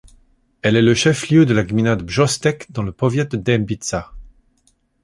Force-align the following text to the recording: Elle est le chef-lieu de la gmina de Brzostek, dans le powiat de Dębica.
Elle 0.63 0.77
est 0.77 0.81
le 0.81 0.95
chef-lieu 0.95 1.45
de 1.45 1.53
la 1.53 1.61
gmina 1.61 1.95
de 1.95 2.01
Brzostek, 2.01 2.71
dans 2.71 2.81
le 2.81 2.91
powiat 2.91 3.25
de 3.25 3.37
Dębica. 3.37 4.11